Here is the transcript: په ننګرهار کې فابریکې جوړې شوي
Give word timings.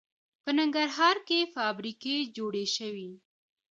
په 0.43 0.51
ننګرهار 0.59 1.17
کې 1.27 1.39
فابریکې 1.55 2.15
جوړې 2.37 2.65
شوي 2.75 3.09